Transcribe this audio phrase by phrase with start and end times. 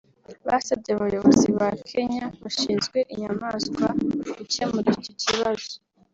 [0.47, 3.85] basabye abayobozi ba Kenya bashinzwe inyamaswa
[4.37, 5.71] gukemura icyo kibazo